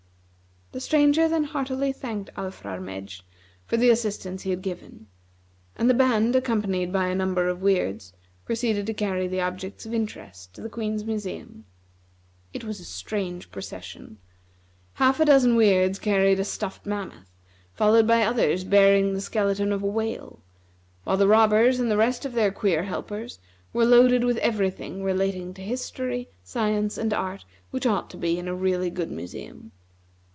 [0.73, 3.23] The Stranger then heartily thanked Alfrarmedj
[3.65, 5.07] for the assistance he had given;
[5.75, 8.13] and the band, accompanied by a number of Weirds,
[8.45, 11.65] proceeded to carry the objects of interest to the Queen's museum.
[12.53, 14.17] It was a strange procession.
[14.93, 17.29] Half a dozen Weirds carried a stuffed mammoth,
[17.73, 20.41] followed by others bearing the skeleton of a whale,
[21.03, 23.39] while the robbers and the rest of their queer helpers
[23.73, 28.39] were loaded with every thing relating to history, science, and art which ought to be
[28.39, 29.73] in a really good museum.